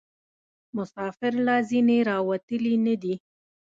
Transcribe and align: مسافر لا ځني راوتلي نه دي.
مسافر 0.75 1.33
لا 1.45 1.55
ځني 1.69 1.99
راوتلي 2.09 2.75
نه 2.85 2.95
دي. 3.01 3.15